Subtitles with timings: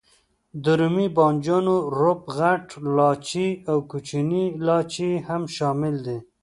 [0.63, 2.65] د رومي بانجانو روب، غټ
[2.95, 6.17] لاچي او کوچنی لاچي هم شامل دي.